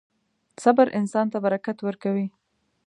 [0.63, 2.27] •صبر انسان ته برکت ورکوي.